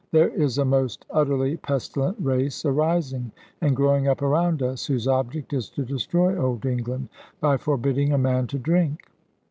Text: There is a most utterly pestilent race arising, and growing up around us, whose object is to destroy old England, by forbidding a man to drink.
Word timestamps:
There 0.11 0.29
is 0.29 0.57
a 0.57 0.65
most 0.65 1.05
utterly 1.11 1.57
pestilent 1.57 2.17
race 2.19 2.65
arising, 2.65 3.31
and 3.61 3.75
growing 3.75 4.07
up 4.07 4.23
around 4.23 4.63
us, 4.63 4.87
whose 4.87 5.07
object 5.07 5.53
is 5.53 5.69
to 5.77 5.85
destroy 5.85 6.35
old 6.41 6.65
England, 6.65 7.09
by 7.39 7.57
forbidding 7.57 8.11
a 8.11 8.17
man 8.17 8.47
to 8.47 8.57
drink. 8.57 9.11